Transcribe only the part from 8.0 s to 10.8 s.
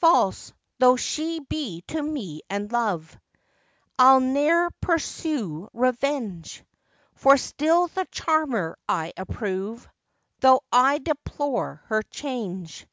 charmer I approve, Though